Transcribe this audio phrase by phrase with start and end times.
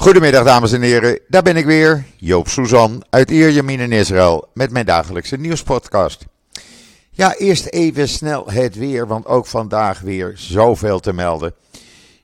[0.00, 4.70] Goedemiddag dames en heren, daar ben ik weer, Joop Suzan uit Ierjemien in Israël met
[4.70, 6.26] mijn dagelijkse nieuwspodcast.
[7.10, 11.54] Ja, eerst even snel het weer, want ook vandaag weer zoveel te melden.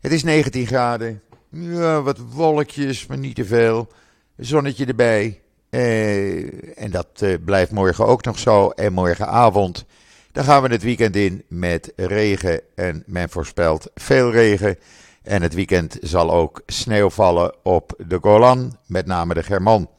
[0.00, 3.88] Het is 19 graden, ja, wat wolkjes, maar niet te veel.
[4.36, 5.40] Zonnetje erbij.
[5.70, 8.70] Eh, en dat eh, blijft morgen ook nog zo.
[8.70, 9.84] En morgenavond,
[10.32, 12.60] dan gaan we het weekend in met regen.
[12.74, 14.78] En men voorspelt veel regen.
[15.26, 19.90] En het weekend zal ook sneeuw vallen op de Golan, met name de German.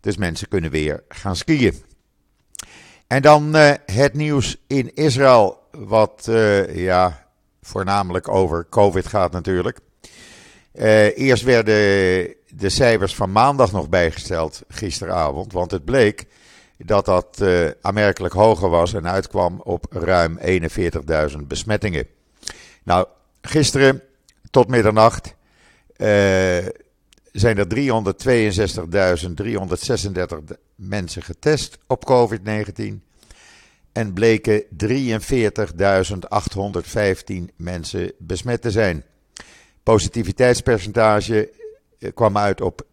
[0.00, 1.82] Dus mensen kunnen weer gaan skiën.
[3.06, 7.26] En dan uh, het nieuws in Israël, wat uh, ja,
[7.62, 9.78] voornamelijk over COVID gaat natuurlijk.
[10.74, 11.74] Uh, eerst werden
[12.48, 16.26] de cijfers van maandag nog bijgesteld gisteravond, want het bleek
[16.76, 17.42] dat dat
[17.82, 20.38] aanmerkelijk hoger was en uitkwam op ruim
[21.30, 22.06] 41.000 besmettingen.
[22.82, 23.06] Nou,
[23.40, 24.02] gisteren
[24.50, 25.34] tot middernacht
[25.96, 26.06] uh,
[27.32, 27.66] zijn er
[30.50, 32.82] 362.336 mensen getest op COVID-19
[33.92, 34.68] en bleken 43.815
[37.56, 39.04] mensen besmet te zijn.
[39.82, 41.50] Positiviteitspercentage
[41.98, 42.86] eh, kwam uit op 12,09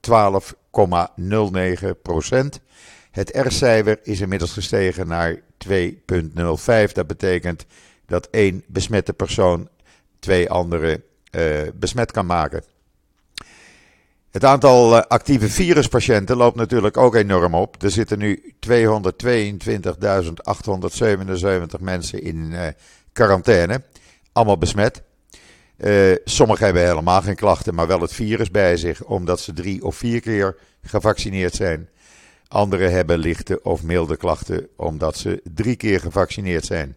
[2.02, 2.60] procent.
[3.12, 5.42] Het R-cijfer is inmiddels gestegen naar 2,05.
[6.94, 7.66] Dat betekent
[8.06, 9.70] dat één besmette persoon
[10.20, 10.98] twee andere uh,
[11.76, 12.64] besmet kan maken.
[14.32, 17.84] Het aantal uh, actieve viruspatiënten loopt natuurlijk ook enorm op.
[17.84, 18.72] Er zitten nu 222.877
[21.80, 22.62] mensen in uh,
[23.14, 23.82] quarantaine,
[24.32, 25.02] allemaal besmet.
[26.24, 29.96] sommigen hebben helemaal geen klachten, maar wel het virus bij zich, omdat ze drie of
[29.96, 31.90] vier keer gevaccineerd zijn.
[32.48, 36.96] Anderen hebben lichte of milde klachten, omdat ze drie keer gevaccineerd zijn.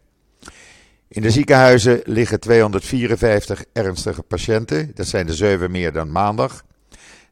[1.09, 4.91] In de ziekenhuizen liggen 254 ernstige patiënten.
[4.95, 6.64] Dat zijn er 7 meer dan maandag.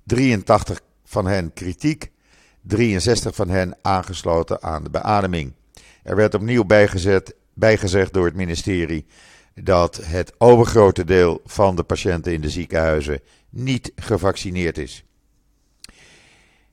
[0.05, 2.11] 83 van hen kritiek.
[2.63, 5.53] 63 van hen aangesloten aan de beademing.
[6.03, 9.07] Er werd opnieuw bijgezet, bijgezegd door het ministerie
[9.55, 13.21] dat het overgrote deel van de patiënten in de ziekenhuizen
[13.51, 15.06] niet gevaccineerd is.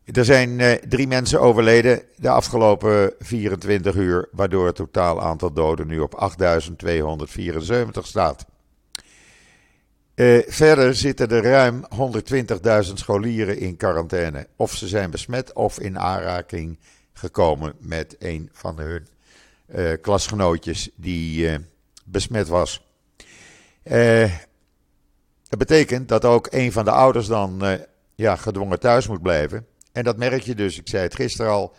[0.06, 5.88] Er zijn eh, drie mensen overleden de afgelopen 24 uur, waardoor het totaal aantal doden
[5.88, 8.46] nu op 8274 staat.
[10.16, 11.86] Uh, verder zitten er ruim
[12.86, 14.47] 120.000 scholieren in quarantaine.
[14.56, 16.80] Of ze zijn besmet of in aanraking
[17.14, 19.08] gekomen met een van hun
[19.75, 21.58] uh, klasgenootjes die
[22.06, 22.88] besmet was.
[25.47, 27.80] dat betekent dat ook een van de ouders dan
[28.16, 29.68] ja, gedwongen thuis moet blijven.
[29.94, 31.76] En dat merk je dus, ik zei het gisteren al,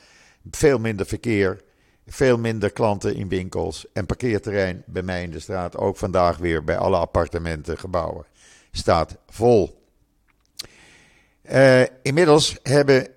[0.51, 1.61] veel minder verkeer,
[2.07, 6.65] veel minder klanten in winkels en parkeerterrein bij mij in de straat, ook vandaag weer
[6.65, 8.27] bij alle appartementen, gebouwen,
[8.71, 9.83] staat vol.
[11.51, 13.13] Uh, inmiddels hebben 6.649.940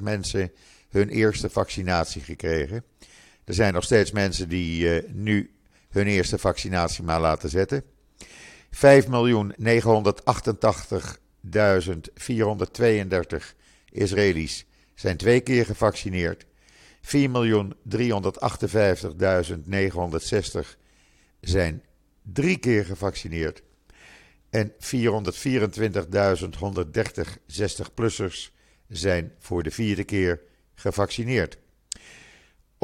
[0.00, 0.52] mensen
[0.90, 2.84] hun eerste vaccinatie gekregen.
[3.44, 5.54] Er zijn nog steeds mensen die uh, nu
[5.90, 7.84] hun eerste vaccinatie maar laten zetten.
[8.74, 8.80] 5.988.432
[13.90, 16.46] Israëli's zijn twee keer gevaccineerd.
[17.02, 17.10] 4.358.960
[21.40, 21.82] zijn
[22.22, 23.62] drie keer gevaccineerd.
[24.50, 24.76] En 424.130
[27.52, 28.52] 60-plussers
[28.88, 30.40] zijn voor de vierde keer
[30.74, 31.58] gevaccineerd.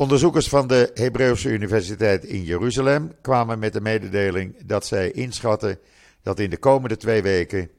[0.01, 5.79] Onderzoekers van de Hebreeuwse Universiteit in Jeruzalem kwamen met de mededeling dat zij inschatten
[6.23, 7.71] dat in de komende twee weken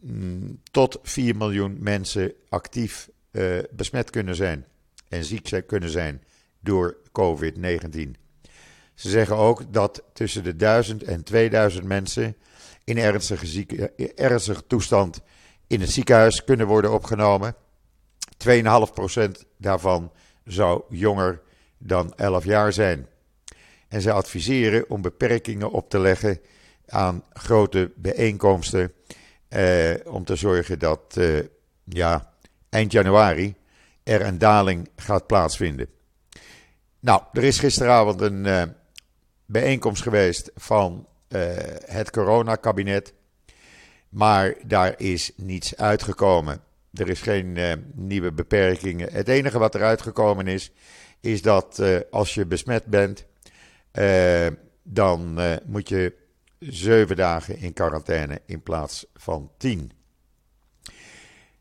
[0.00, 4.66] mm, tot 4 miljoen mensen actief uh, besmet kunnen zijn
[5.08, 6.22] en ziek kunnen zijn
[6.60, 8.10] door COVID-19.
[8.94, 12.36] Ze zeggen ook dat tussen de 1000 en 2000 mensen
[12.84, 15.20] in ernstige, ernstige toestand
[15.66, 17.56] in het ziekenhuis kunnen worden opgenomen.
[18.46, 20.12] 2,5% daarvan
[20.48, 21.40] zou jonger
[21.78, 23.06] dan 11 jaar zijn.
[23.88, 26.40] En ze adviseren om beperkingen op te leggen
[26.86, 28.92] aan grote bijeenkomsten.
[29.48, 31.38] Eh, om te zorgen dat eh,
[31.84, 32.32] ja,
[32.68, 33.54] eind januari
[34.02, 35.88] er een daling gaat plaatsvinden.
[37.00, 38.62] Nou, er is gisteravond een uh,
[39.46, 41.40] bijeenkomst geweest van uh,
[41.84, 43.14] het coronakabinet.
[44.08, 46.60] Maar daar is niets uitgekomen.
[46.98, 49.12] Er is geen uh, nieuwe beperkingen.
[49.12, 50.72] Het enige wat eruit gekomen is,
[51.20, 53.26] is dat uh, als je besmet bent,
[53.92, 54.46] uh,
[54.82, 56.14] dan moet je
[56.58, 59.92] zeven dagen in quarantaine in plaats van tien.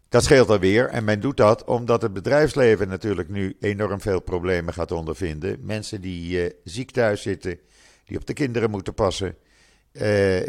[0.09, 4.73] Dat scheelt alweer en men doet dat omdat het bedrijfsleven natuurlijk nu enorm veel problemen
[4.73, 5.57] gaat ondervinden.
[5.61, 7.59] Mensen die ziek thuis zitten,
[8.05, 9.35] die op de kinderen moeten passen,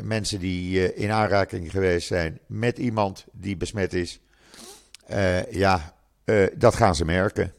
[0.02, 4.20] mensen die in aanraking geweest zijn met iemand die besmet is.
[5.50, 5.94] Ja,
[6.55, 7.52] dat gaan ze merken.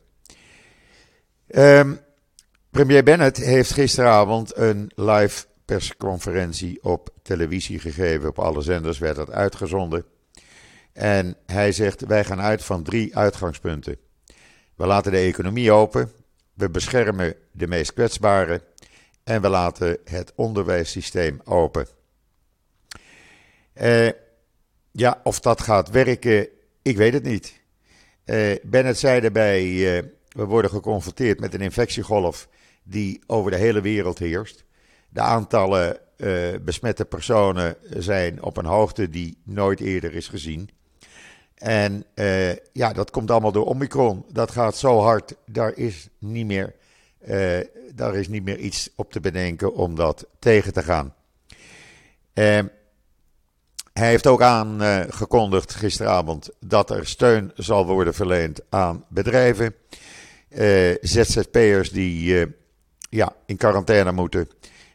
[1.47, 1.99] Um,
[2.69, 8.29] premier Bennett heeft gisteravond een live persconferentie op televisie gegeven.
[8.29, 10.05] Op alle zenders werd dat uitgezonden.
[10.93, 13.97] En hij zegt: Wij gaan uit van drie uitgangspunten.
[14.75, 16.11] We laten de economie open,
[16.53, 18.61] we beschermen de meest kwetsbaren
[19.23, 21.87] en we laten het onderwijssysteem open.
[23.73, 24.09] Eh,
[24.91, 26.47] ja, of dat gaat werken,
[26.81, 27.61] ik weet het niet.
[28.23, 32.47] Eh, Bennett zei erbij: uh, we worden geconfronteerd met een infectiegolf
[32.83, 34.63] die over de hele wereld heerst.
[35.09, 40.69] De aantallen uh, besmette personen zijn op een hoogte die nooit eerder is gezien.
[41.55, 44.25] En uh, ja, dat komt allemaal door Omicron.
[44.31, 46.75] Dat gaat zo hard, daar is niet meer,
[47.27, 47.59] uh,
[47.95, 51.13] daar is niet meer iets op te bedenken om dat tegen te gaan.
[53.99, 59.75] Hij heeft ook aangekondigd gisteravond dat er steun zal worden verleend aan bedrijven.
[61.01, 62.47] ZZP'ers die
[63.09, 64.47] ja, in quarantaine moeten,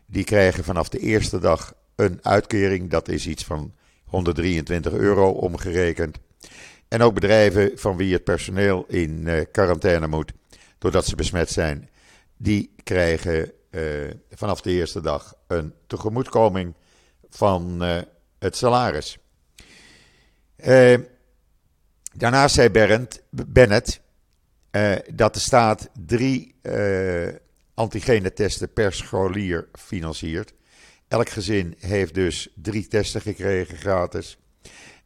[0.06, 2.90] die krijgen vanaf de eerste dag een uitkering.
[2.90, 3.72] Dat is iets van
[4.04, 6.18] 123 euro omgerekend.
[6.88, 10.32] En ook bedrijven van wie het personeel in quarantaine moet,
[10.78, 11.88] doordat ze besmet zijn,
[12.36, 13.52] die krijgen
[14.30, 16.74] vanaf de eerste dag een tegemoetkoming
[17.30, 17.82] van
[18.44, 19.18] het salaris.
[22.12, 24.00] daarnaast zei Berend, Bennett
[25.12, 26.54] dat de staat drie
[27.74, 30.54] antigene-testen per scholier financiert.
[31.08, 34.38] Elk gezin heeft dus drie testen gekregen gratis.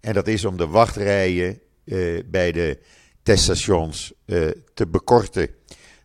[0.01, 2.79] En dat is om de wachtrijen uh, bij de
[3.23, 5.49] teststations uh, te bekorten.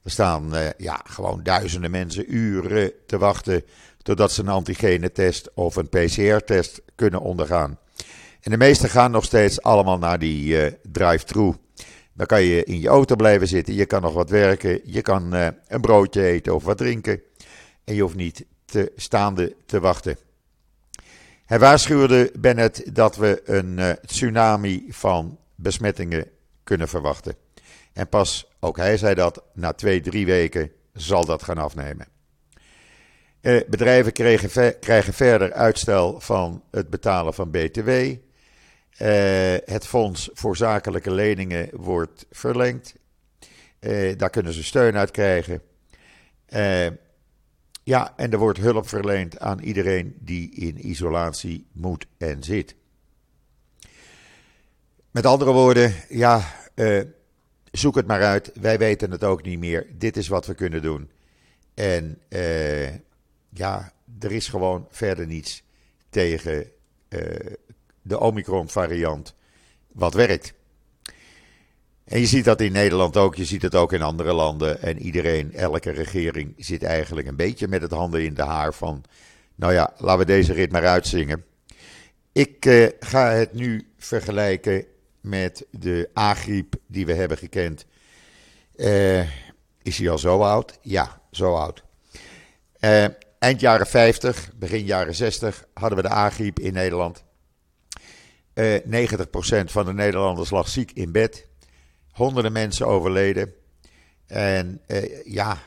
[0.03, 3.63] Er staan uh, ja, gewoon duizenden mensen uren te wachten
[4.01, 7.77] totdat ze een antigene-test of een PCR-test kunnen ondergaan.
[8.41, 11.53] En de meesten gaan nog steeds allemaal naar die drive-thru.
[12.13, 15.35] Dan kan je in je auto blijven zitten, je kan nog wat werken, je kan
[15.35, 17.21] uh, een broodje eten of wat drinken.
[17.83, 20.17] En je hoeft niet te staande te wachten.
[21.45, 26.27] Hij waarschuwde Bennett dat we een uh, tsunami van besmettingen
[26.63, 27.35] kunnen verwachten.
[27.93, 32.12] En pas, ook hij zei dat, na twee, drie weken zal dat gaan afnemen.
[33.43, 34.11] Uh, bedrijven
[34.79, 37.89] krijgen verder uitstel van het betalen van BTW.
[37.89, 38.17] Uh,
[39.65, 42.95] het fonds voor zakelijke leningen wordt verlengd.
[43.79, 45.61] Uh, daar kunnen ze steun uit krijgen.
[46.49, 46.87] Uh,
[47.83, 52.75] ja, en er wordt hulp verleend aan iedereen die in isolatie moet en zit.
[55.11, 56.45] Met andere woorden, ja,
[57.71, 58.51] zoek het maar uit.
[58.53, 59.87] Wij weten het ook niet meer.
[59.97, 61.11] Dit is wat we kunnen doen.
[61.73, 62.19] En
[63.53, 65.63] ja, er is gewoon verder niets
[66.09, 66.71] tegen
[68.01, 69.35] de Omicron-variant
[69.91, 70.53] wat werkt.
[72.03, 74.81] En je ziet dat in Nederland ook, je ziet het ook in andere landen.
[74.81, 79.03] En iedereen, elke regering zit eigenlijk een beetje met het handen in de haar van...
[79.55, 81.45] Nou ja, laten we deze rit maar uitzingen.
[82.31, 84.85] Ik eh, ga het nu vergelijken
[85.21, 87.85] met de A-griep die we hebben gekend.
[88.75, 89.21] Uh,
[89.81, 90.79] is hij al zo oud?
[90.81, 91.83] Ja, zo oud.
[92.79, 93.05] Uh,
[93.43, 97.23] eind jaren 50, begin jaren 60 hadden we de A-griep in Nederland.
[98.53, 101.47] Uh, eh, 90% van de Nederlanders lag ziek in bed.
[102.11, 103.53] Honderden mensen overleden.
[104.27, 105.57] En uh, ja,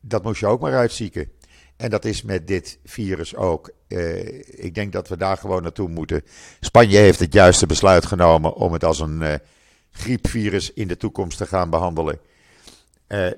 [0.00, 1.30] dat moest je ook maar uitzieken.
[1.76, 3.70] En dat is met dit virus ook.
[3.88, 6.22] Uh, ik denk dat we daar gewoon naartoe moeten.
[6.60, 9.40] Spanje heeft het juiste besluit genomen om het als een
[9.90, 12.18] griepvirus in de toekomst te gaan behandelen.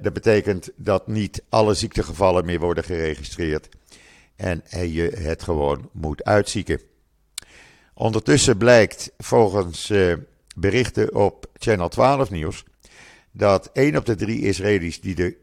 [0.00, 3.68] Dat betekent dat niet alle ziektegevallen meer worden geregistreerd.
[4.36, 4.62] En
[4.92, 6.80] je het gewoon moet uitzieken.
[7.94, 10.14] Ondertussen blijkt volgens uh,
[10.56, 12.64] berichten op Channel 12 Nieuws
[13.30, 15.36] dat 1 op de 3 Israëli's die de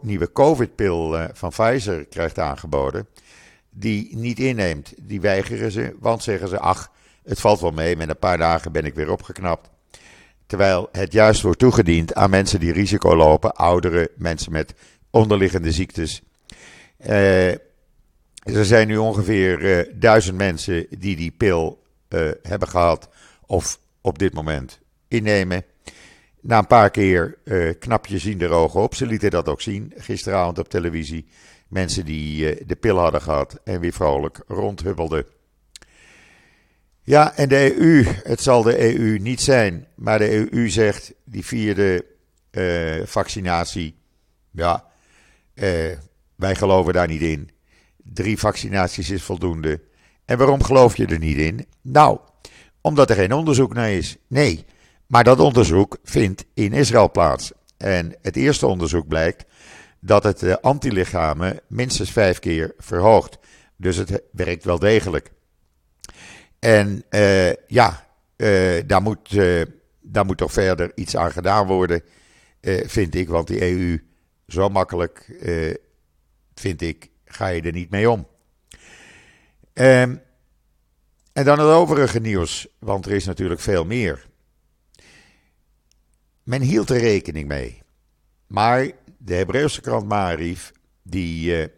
[0.00, 3.08] nieuwe COVID-pil uh, van Pfizer krijgt aangeboden,
[3.70, 4.94] die niet inneemt.
[5.00, 6.90] Die weigeren ze, want zeggen ze: ach,
[7.22, 9.70] het valt wel mee, met een paar dagen ben ik weer opgeknapt.
[10.50, 14.74] Terwijl het juist wordt toegediend aan mensen die risico lopen, ouderen, mensen met
[15.10, 16.22] onderliggende ziektes.
[17.06, 17.50] Uh,
[18.42, 23.08] er zijn nu ongeveer uh, duizend mensen die die pil uh, hebben gehad
[23.46, 25.64] of op dit moment innemen.
[26.40, 27.38] Na een paar keer
[27.78, 28.94] knap je zien de ogen op.
[28.94, 31.26] Ze lieten dat ook zien gisteravond op televisie.
[31.68, 35.26] Mensen die de pil hadden gehad en weer vrolijk rondhubbelden.
[37.02, 41.46] Ja, en de EU, het zal de EU niet zijn, maar de EU zegt die
[41.46, 42.04] vierde
[43.04, 43.94] vaccinatie,
[44.50, 44.84] ja,
[46.36, 47.50] wij geloven daar niet in.
[47.96, 49.80] Drie vaccinaties is voldoende.
[50.24, 51.66] En waarom geloof je er niet in?
[51.80, 52.18] Nou,
[52.80, 54.16] omdat er geen onderzoek naar is.
[54.26, 54.64] Nee,
[55.06, 57.52] maar dat onderzoek vindt in Israël plaats.
[57.76, 59.44] En het eerste onderzoek blijkt
[60.00, 63.38] dat het de antilichamen minstens vijf keer verhoogt.
[63.76, 65.32] Dus het werkt wel degelijk.
[66.60, 69.62] En uh, ja, uh, daar, moet, uh,
[70.00, 72.02] daar moet toch verder iets aan gedaan worden,
[72.86, 73.28] vind ik.
[73.28, 73.98] Want die EU,
[74.46, 75.40] zo makkelijk,
[76.54, 78.26] vind ik, ga je er niet mee om.
[79.74, 80.22] Um,
[81.32, 84.28] en dan het overige nieuws, want er is natuurlijk veel meer.
[86.42, 87.82] Men hield er rekening mee.
[88.46, 91.68] Maar de Hebreeuwse krant Marif, die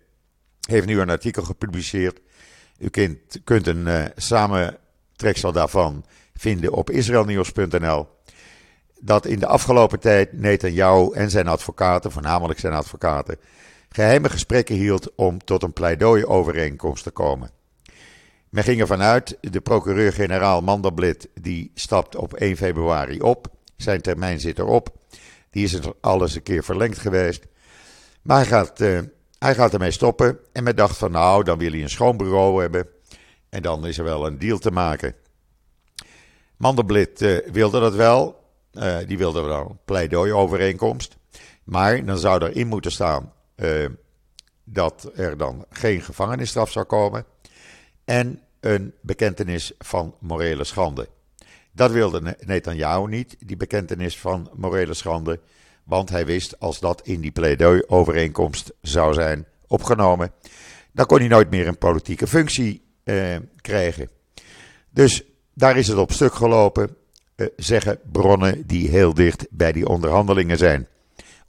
[0.69, 2.21] heeft nu een artikel gepubliceerd.
[2.79, 2.89] U
[3.45, 8.07] kunt, een uh, samentreksel daarvan vinden op israelnieuws.nl.
[9.01, 13.37] Dat in de afgelopen tijd Netanyahu en zijn advocaten, voornamelijk zijn advocaten,
[13.89, 17.51] geheime gesprekken hield om tot een pleidooi-overeenkomst te komen.
[18.49, 23.47] Men ging ervan uit, de procureur-generaal Mandelblit die stapt op 1 februari op.
[23.77, 24.97] Zijn termijn zit erop.
[25.51, 27.47] Die is alles een keer verlengd geweest.
[28.23, 29.01] Maar hij gaat, uh,
[29.43, 30.39] hij gaat ermee stoppen.
[30.53, 32.87] En men dacht van nou, dan wil hij een schoon bureau hebben.
[33.49, 35.15] En dan is er wel een deal te maken.
[36.57, 38.41] Mandelblit uh, wilde dat wel.
[38.73, 41.17] Uh, die wilde wel een pleidooi-overeenkomst.
[41.65, 43.33] Maar dan zou erin moeten staan
[44.65, 47.25] dat er dan geen gevangenisstraf zou komen
[48.05, 51.09] en een bekentenis van morele schande.
[51.73, 55.41] Dat wilde Netanyahu niet, die bekentenis van morele schande,
[55.85, 60.33] want hij wist als dat in die pleidooi-overeenkomst zou zijn opgenomen,
[60.93, 64.11] dan kon hij nooit meer een politieke functie eh, krijgen.
[64.91, 65.23] Dus
[65.55, 66.97] daar is het op stuk gelopen,
[67.35, 70.89] eh, zeggen bronnen die heel dicht bij die onderhandelingen zijn,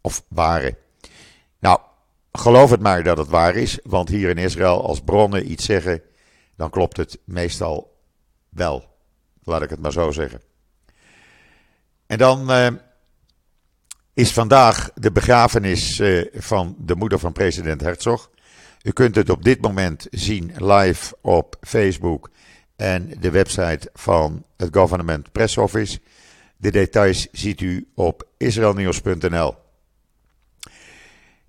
[0.01, 0.77] of waren.
[1.59, 1.79] Nou,
[2.31, 6.01] geloof het maar dat het waar is, want hier in Israël, als bronnen iets zeggen
[6.55, 7.99] dan klopt het meestal
[8.49, 8.97] wel.
[9.43, 10.41] Laat ik het maar zo zeggen.
[12.05, 12.67] En dan uh,
[14.13, 18.29] is vandaag de begrafenis uh, van de moeder van president Herzog.
[18.83, 22.29] U kunt het op dit moment zien live op Facebook
[22.75, 25.99] en de website van het Government Press Office.
[26.57, 29.55] De details ziet u op israelnieuws.nl.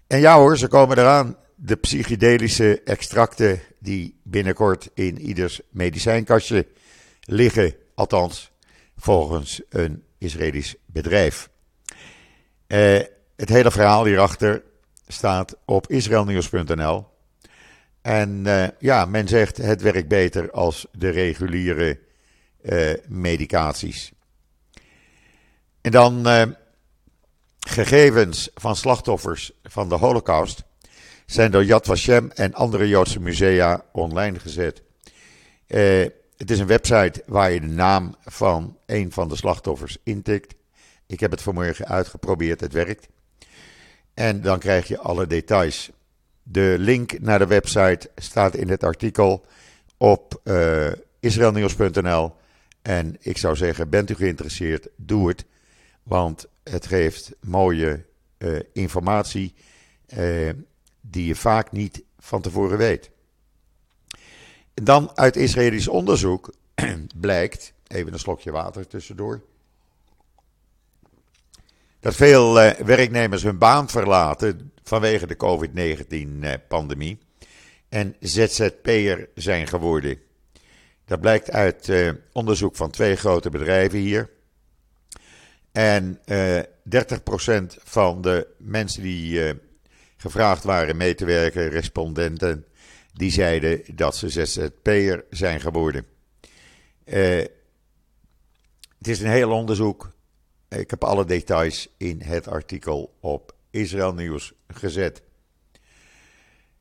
[0.07, 6.67] En ja hoor, ze komen eraan de psychedelische extracten die binnenkort in ieders medicijnkastje
[7.21, 8.51] liggen, althans
[8.97, 11.53] volgens een Israëlisch bedrijf.
[12.69, 13.01] Uh,
[13.37, 14.63] het hele verhaal hierachter
[15.07, 17.07] staat op israelnieuws.nl.
[18.03, 21.99] En uh, ja, men zegt het werkt beter als de reguliere
[22.63, 24.13] uh, medicaties.
[25.81, 26.27] En dan
[27.61, 30.65] gegevens van slachtoffers van de Holocaust
[31.27, 34.83] zijn door Yad Vashem en andere Joodse musea online gezet.
[36.37, 40.55] Het is een website waar je de naam van een van de slachtoffers intikt.
[41.15, 43.09] Ik heb het vanmorgen uitgeprobeerd, het werkt.
[44.15, 45.91] En dan krijg je alle details.
[46.43, 49.45] De link naar de website staat in het artikel
[49.97, 52.33] op uh, israelnieuws.nl.
[52.83, 55.45] En ik zou zeggen, bent u geïnteresseerd, doe het.
[56.03, 58.05] Want het geeft mooie
[58.39, 59.55] uh, informatie
[61.01, 63.11] die je vaak niet van tevoren weet.
[64.75, 66.55] Dan uit Israëlisch onderzoek
[67.21, 69.43] blijkt, even een slokje water tussendoor,
[72.05, 77.19] dat veel uh, werknemers hun baan verlaten vanwege de COVID-19-pandemie
[77.89, 80.19] en ZZP'er zijn geworden.
[81.05, 84.31] Dat blijkt uit uh, onderzoek van twee grote bedrijven hier.
[85.73, 86.67] En uh, eh, 30%
[87.85, 89.55] van de mensen die
[90.17, 92.65] gevraagd waren mee te werken, respondenten,
[93.13, 96.07] die zeiden dat ze ZZP'er zijn geworden.
[97.05, 97.51] Het
[98.99, 100.13] is een heel onderzoek.
[100.79, 105.23] Ik heb alle details in het artikel op Israël Nieuws gezet.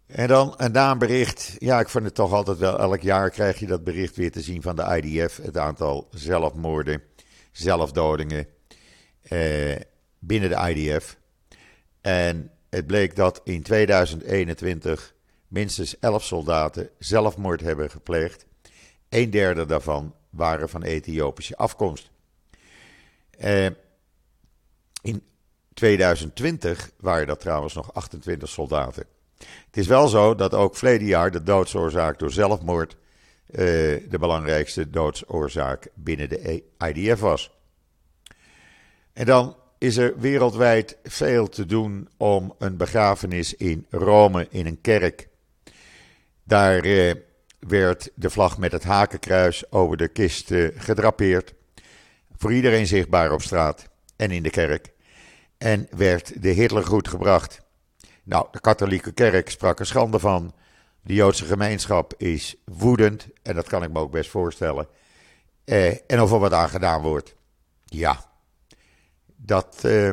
[0.05, 1.55] En dan een naambericht.
[1.59, 2.79] Ja, ik vind het toch altijd wel.
[2.79, 5.38] Elk jaar krijg je dat bericht weer te zien van de IDF.
[5.38, 7.01] Het aantal zelfmoorden,
[7.51, 8.47] zelfdodingen
[9.21, 9.75] eh,
[10.19, 11.17] binnen de IDF.
[12.01, 15.13] En het bleek dat in 2021
[15.47, 18.45] minstens 11 soldaten zelfmoord hebben gepleegd.
[19.09, 22.12] Een derde daarvan waren van Ethiopische afkomst.
[23.37, 23.65] Eh,
[25.01, 25.23] in
[25.73, 29.05] 2020 waren dat trouwens nog 28 soldaten.
[29.37, 32.95] Het is wel zo dat ook verleden jaar de doodsoorzaak door zelfmoord
[33.45, 33.57] eh,
[34.09, 37.51] de belangrijkste doodsoorzaak binnen de IDF was.
[39.13, 44.81] En dan is er wereldwijd veel te doen om een begrafenis in Rome in een
[44.81, 45.27] kerk.
[46.43, 47.13] Daar eh,
[47.59, 51.53] werd de vlag met het hakenkruis over de kist gedrapeerd.
[52.43, 54.93] Voor iedereen zichtbaar op straat en in de kerk.
[55.57, 57.62] En werd de Hitler goed gebracht.
[58.23, 60.53] Nou, de katholieke kerk sprak er schande van.
[61.01, 63.27] De Joodse gemeenschap is woedend.
[63.41, 64.88] En dat kan ik me ook best voorstellen.
[65.65, 67.35] Eh, en of er wat aan gedaan wordt.
[67.85, 68.25] Ja,
[69.35, 70.09] dat eh,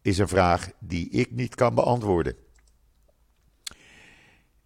[0.00, 2.36] is een vraag die ik niet kan beantwoorden.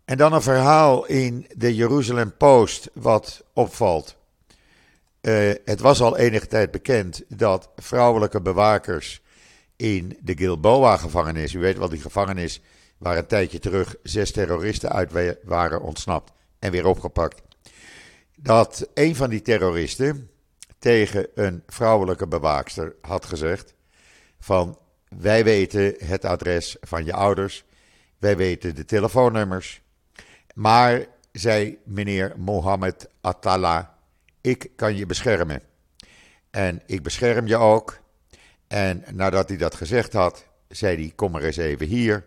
[0.05, 4.17] En dan een verhaal in de Jeruzalem Post wat opvalt.
[5.27, 9.23] Uh, het was al enige tijd bekend dat vrouwelijke bewakers
[9.77, 12.61] in de Gilboa-gevangenis, u weet wel, die gevangenis
[12.99, 17.43] waar een tijdje terug zes terroristen uit waren ontsnapt en weer opgepakt,
[18.37, 20.31] dat een van die terroristen
[20.79, 23.75] tegen een vrouwelijke bewaakster had gezegd
[24.39, 24.79] van
[25.09, 27.65] wij weten het adres van je ouders,
[28.19, 29.83] wij weten de telefoonnummers,
[30.55, 33.95] maar, zei meneer Mohammed Attallah,
[34.47, 35.63] ik kan je beschermen.
[36.51, 37.99] En ik bescherm je ook.
[38.67, 42.25] En nadat hij dat gezegd had, zei hij: Kom maar eens even hier.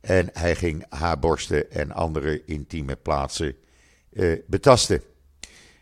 [0.00, 3.56] En hij ging haar borsten en andere intieme plaatsen
[4.12, 5.02] uh, betasten.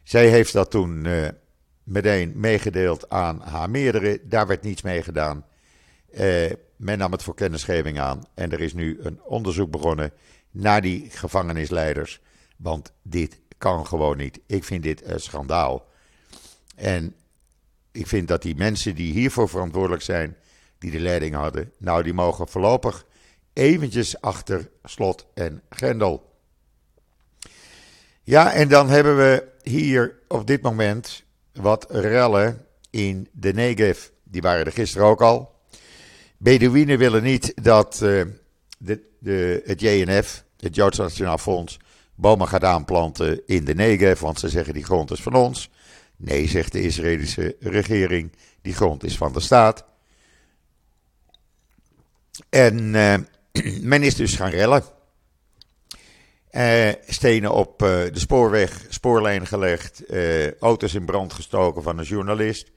[0.03, 1.29] Zij heeft dat toen uh,
[1.83, 4.21] meteen meegedeeld aan haar meerdere.
[4.25, 5.47] Daar werd niets mee gedaan.
[6.11, 8.23] Uh, men nam het voor kennisgeving aan.
[8.35, 10.13] En er is nu een onderzoek begonnen
[10.51, 12.21] naar die gevangenisleiders.
[12.57, 14.41] Want dit kan gewoon niet.
[14.47, 15.87] Ik vind dit een schandaal.
[16.75, 17.15] En
[17.93, 20.37] ik vind dat die mensen die hiervoor verantwoordelijk zijn,
[20.79, 23.07] die de leiding hadden, nou die mogen voorlopig
[23.53, 26.33] eventjes achter slot en grendel.
[28.23, 34.09] Ja, en dan hebben we hier op dit moment wat rellen in de Negev.
[34.23, 35.53] Die waren er gisteren ook al.
[36.37, 38.25] Bedouinen willen niet dat uh,
[38.79, 41.79] de, de, het JNF, het Joods Nationaal Fonds,
[42.15, 45.71] bomen gaat aanplanten in de Negev, want ze zeggen die grond is van ons.
[46.17, 49.85] Nee, zegt de Israëlische regering, die grond is van de staat.
[52.49, 53.15] En uh,
[53.91, 54.83] men is dus gaan rellen.
[56.51, 60.03] Uh, stenen op uh, de spoorweg, spoorlijn gelegd,
[60.61, 62.71] auto's in brand gestoken van een journalist,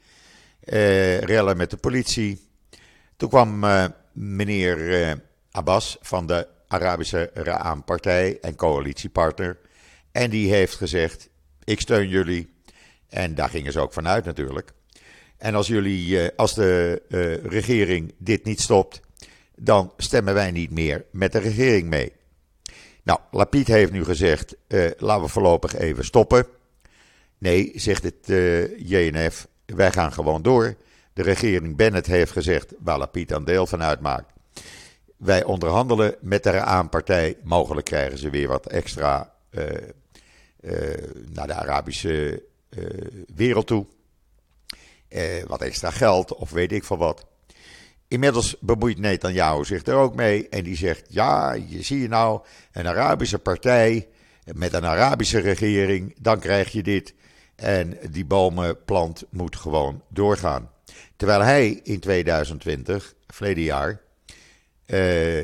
[1.19, 2.49] rellen met de politie.
[3.17, 3.65] Toen kwam
[4.13, 9.57] meneer Abbas van de Arabische Ra'am-partij en coalitiepartner.
[10.11, 11.29] En die heeft gezegd:
[11.63, 12.55] Ik steun jullie.
[13.09, 14.71] En daar gingen ze ook vanuit natuurlijk.
[15.37, 18.99] En als, jullie, eh, als de uh, regering dit niet stopt,
[19.55, 22.13] dan stemmen wij niet meer met de regering mee.
[23.03, 26.45] Nou, Lapid heeft nu gezegd: uh, laten we voorlopig even stoppen.
[27.37, 28.27] Nee, zegt het
[28.77, 30.75] JNF, wij gaan gewoon door.
[31.13, 34.33] De regering Bennett heeft gezegd waar Lapid dan deel van uitmaakt.
[35.17, 37.37] Wij onderhandelen met de aanpartij.
[37.43, 39.63] Mogelijk krijgen ze weer wat extra uh,
[40.61, 40.71] uh,
[41.33, 42.85] naar de Arabische uh,
[43.35, 43.85] wereld toe.
[45.47, 47.25] wat extra geld of weet ik van wat.
[48.07, 50.49] Inmiddels bemoeit Netanyahu zich er ook mee.
[50.49, 54.07] En die zegt: Ja, je zie je nou, een Arabische partij
[54.53, 57.13] met een Arabische regering, dan krijg je dit.
[57.55, 60.71] En die bomenplant moet gewoon doorgaan.
[61.15, 64.01] Terwijl hij in 2020, verleden jaar,
[64.87, 65.43] uh,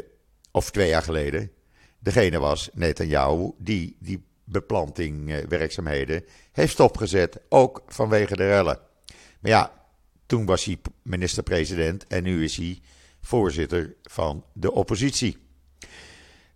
[0.52, 1.52] of twee jaar geleden,
[2.00, 8.80] degene was Netanyahu die die beplantingwerkzaamheden heeft stopgezet, ook vanwege de rellen.
[9.40, 9.72] Maar ja,
[10.26, 12.80] toen was hij minister-president en nu is hij
[13.22, 15.38] voorzitter van de oppositie.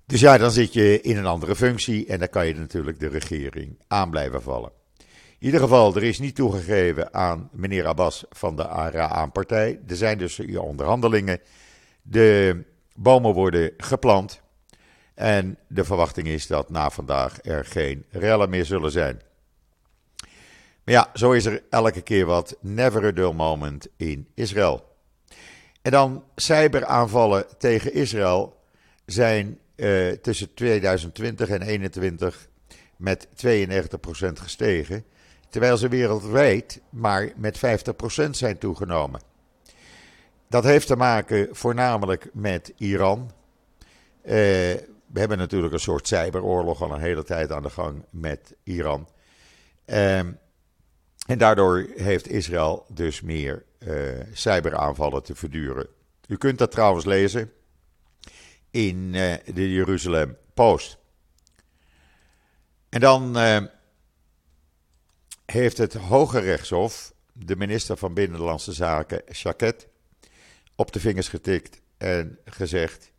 [0.06, 3.08] Dus ja, dan zit je in een andere functie en dan kan je natuurlijk de
[3.08, 4.72] regering aan blijven vallen.
[5.40, 9.80] In ieder geval, er is niet toegegeven aan meneer Abbas van de ARA-partij.
[9.88, 11.40] Er zijn dus onderhandelingen.
[12.02, 12.64] De
[13.00, 14.42] Bomen worden geplant.
[15.14, 19.22] En de verwachting is dat na vandaag er geen rellen meer zullen zijn.
[20.84, 24.96] Maar ja, zo is er elke keer wat never a dull moment in Israël.
[25.82, 28.60] En dan cyberaanvallen tegen Israël
[29.06, 32.48] zijn uh, tussen 2020 en 2021
[32.96, 33.30] met 92%
[34.34, 35.04] gestegen.
[35.50, 39.22] Terwijl ze wereldwijd maar met 50% zijn toegenomen.
[40.50, 43.32] Dat heeft te maken voornamelijk met Iran.
[44.24, 44.34] Uh,
[45.08, 49.08] we hebben natuurlijk een soort cyberoorlog al een hele tijd aan de gang met Iran.
[49.86, 55.88] Uh, en daardoor heeft Israël dus meer uh, cyberaanvallen te verduren.
[56.28, 57.52] U kunt dat trouwens lezen
[58.72, 59.12] in
[59.54, 60.98] de Jeruzalem Post.
[62.90, 63.38] En dan
[65.46, 69.88] heeft het Hoge Rechtshof de minister van Binnenlandse Zaken, Shaket,
[70.78, 73.12] op de vingers getikt en gezegd: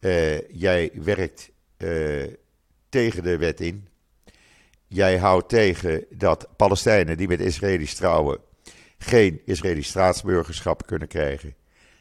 [0.00, 2.26] uh, jij werkt uh,
[2.88, 3.88] tegen de wet in.
[4.86, 8.38] jij houdt tegen dat Palestijnen die met Israëli's trouwen
[8.98, 11.54] geen Israëlisch staatsburgerschap kunnen krijgen.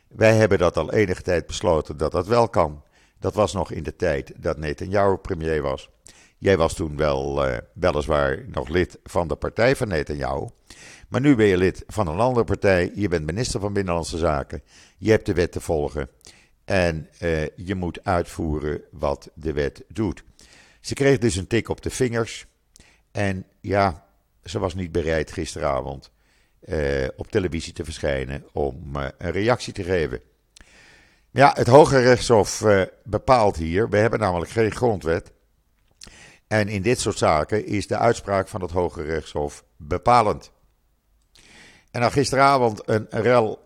[0.07, 2.83] Wij hebben dat al enige tijd besloten dat dat wel kan.
[3.19, 5.89] Dat was nog in de tijd dat Netanyahu premier was.
[6.37, 10.47] Jij was toen wel, uh, weliswaar nog lid van de partij van Netanyahu.
[11.07, 12.91] Maar nu ben je lid van een andere partij.
[12.95, 14.63] Je bent minister van Binnenlandse Zaken.
[14.97, 16.09] Je hebt de wet te volgen.
[16.65, 20.23] En uh, je moet uitvoeren wat de wet doet.
[20.81, 22.45] Ze kreeg dus een tik op de vingers.
[23.11, 24.07] En ja,
[24.43, 26.11] ze was niet bereid gisteravond
[26.65, 30.21] uh, op televisie te verschijnen om uh, een reactie te geven.
[31.31, 32.63] Ja, het Hoge Rechtshof
[33.03, 35.31] bepaalt hier, we hebben namelijk geen grondwet.
[36.47, 40.51] En in dit soort zaken is de uitspraak van het Hoge Rechtshof bepalend.
[41.95, 43.59] En dan gisteravond een rel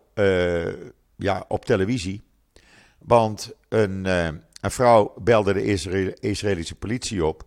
[1.15, 2.23] ja, op televisie.
[2.99, 5.63] Want een, een vrouw belde de
[6.19, 7.43] Israëlische politie op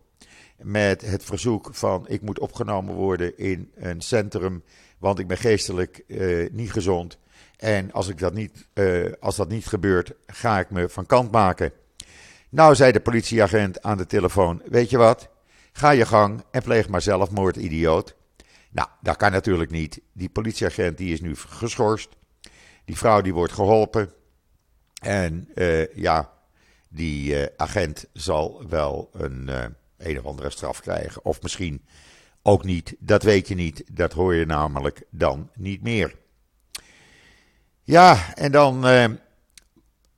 [0.56, 4.62] met het verzoek van ik moet opgenomen worden in een centrum,
[4.98, 7.18] want ik ben geestelijk uh, niet gezond.
[7.56, 8.68] En als, ik dat niet,
[9.20, 11.72] als dat niet gebeurt, ga ik me van kant maken.
[12.48, 15.28] Nou, zei de politieagent aan de telefoon: Weet je wat?
[15.72, 18.16] Ga je gang en pleeg maar zelfmoord, idioot.
[18.72, 20.00] Nou, dat kan natuurlijk niet.
[20.12, 22.08] Die politieagent die is nu geschorst.
[22.84, 24.12] Die vrouw die wordt geholpen.
[25.02, 26.32] En uh, ja,
[26.88, 31.24] die uh, agent zal wel een een of andere straf krijgen.
[31.24, 31.82] Of misschien
[32.42, 33.84] ook niet, dat weet je niet.
[33.92, 36.14] Dat hoor je namelijk dan niet meer.
[37.82, 39.04] Ja, en dan eh,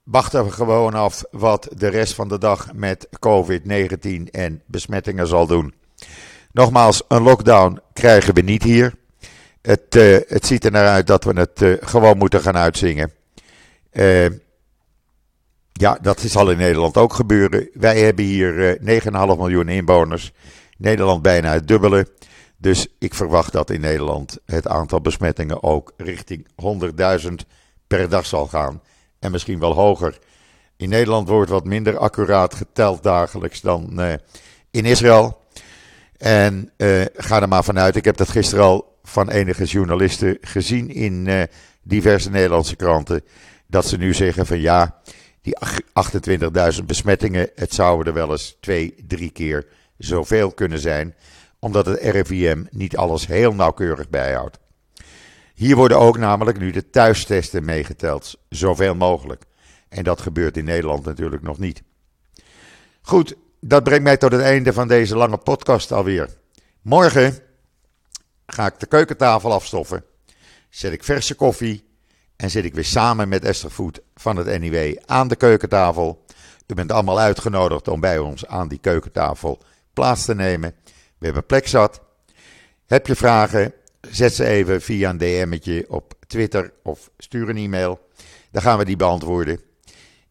[0.02, 5.46] wachten we gewoon af wat de rest van de dag met COVID-19 en besmettingen zal
[5.46, 5.74] doen.
[6.54, 8.94] Nogmaals, een lockdown krijgen we niet hier.
[9.62, 13.12] Het, uh, het ziet er naar uit dat we het uh, gewoon moeten gaan uitzingen.
[13.92, 14.26] Uh,
[15.72, 17.68] ja, dat zal in Nederland ook gebeuren.
[17.72, 20.32] Wij hebben hier 9,5 eh, miljoen inwoners.
[20.78, 22.06] Nederland bijna het dubbele.
[22.56, 26.46] Dus ik verwacht dat in Nederland het aantal besmettingen ook richting
[27.26, 27.34] 100.000
[27.86, 28.82] per dag zal gaan.
[29.18, 30.18] En misschien wel hoger.
[30.76, 34.00] In Nederland wordt wat minder accuraat geteld dagelijks dan
[34.70, 35.42] in Israël.
[36.24, 37.96] En uh, ga er maar vanuit.
[37.96, 41.42] Ik heb dat gisteren al van enige journalisten gezien in uh,
[41.82, 43.22] diverse Nederlandse kranten.
[43.66, 45.00] Dat ze nu zeggen van ja,
[45.42, 45.56] die
[46.78, 49.66] 28.000 besmettingen, het zouden er wel eens twee, drie keer
[49.98, 51.14] zoveel kunnen zijn,
[51.58, 54.58] omdat het RIVM niet alles heel nauwkeurig bijhoudt.
[55.54, 59.44] Hier worden ook namelijk nu de thuistesten meegeteld, zoveel mogelijk.
[59.88, 61.82] En dat gebeurt in Nederland natuurlijk nog niet.
[63.02, 63.34] Goed,
[63.66, 66.28] dat brengt mij tot het einde van deze lange podcast alweer.
[66.82, 67.38] Morgen
[68.46, 70.04] ga ik de keukentafel afstoffen,
[70.70, 71.84] zet ik verse koffie
[72.36, 76.24] en zit ik weer samen met Esther Voet van het NIW aan de keukentafel.
[76.66, 80.74] U bent allemaal uitgenodigd om bij ons aan die keukentafel plaats te nemen.
[81.18, 82.00] We hebben plek zat.
[82.86, 83.72] Heb je vragen?
[84.00, 88.08] Zet ze even via een DM'tje op Twitter of stuur een e-mail.
[88.50, 89.60] Dan gaan we die beantwoorden.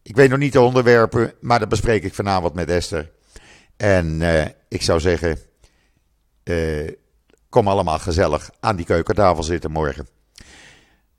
[0.02, 3.12] Ik weet nog niet de onderwerpen, maar dat bespreek ik vanavond met Esther.
[3.76, 5.38] En uh, ik zou zeggen,
[6.44, 6.90] uh,
[7.48, 10.08] kom allemaal gezellig aan die keukentafel zitten morgen.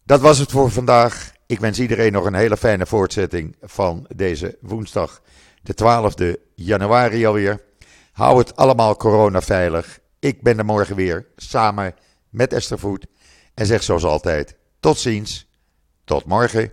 [0.03, 1.33] Dat was het voor vandaag.
[1.45, 5.21] Ik wens iedereen nog een hele fijne voortzetting van deze woensdag,
[5.61, 7.63] de 12e januari alweer.
[8.11, 9.99] Hou het allemaal corona veilig.
[10.19, 11.95] Ik ben er morgen weer samen
[12.29, 13.05] met Esther Voet.
[13.53, 15.47] En zeg zoals altijd: tot ziens,
[16.03, 16.71] tot morgen.